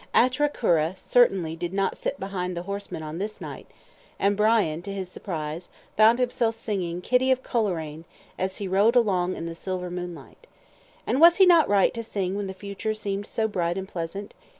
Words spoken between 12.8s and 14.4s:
seemed so bright and pleasant?